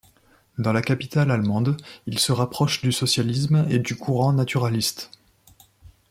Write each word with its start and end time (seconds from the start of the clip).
Dans 0.57 0.73
la 0.73 0.81
capitale 0.81 1.29
allemande, 1.29 1.77
il 2.07 2.17
se 2.17 2.31
rapproche 2.31 2.81
du 2.81 2.91
socialisme 2.91 3.67
et 3.69 3.77
du 3.77 3.95
courant 3.95 4.33
naturaliste. 4.33 5.11